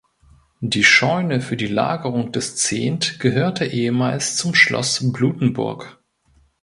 Die 0.61 0.83
Scheune 0.83 1.41
für 1.41 1.55
die 1.55 1.67
Lagerung 1.67 2.31
des 2.31 2.55
Zehnt 2.55 3.19
gehörte 3.19 3.65
ehemals 3.65 4.35
zum 4.35 4.55
Schloss 4.55 4.99
Blutenburg. 5.13 6.01